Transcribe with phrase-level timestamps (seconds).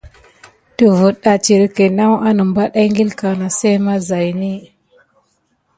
[0.79, 4.41] Dəfət etirke naw wanebate eŋgil kana sey mazayin.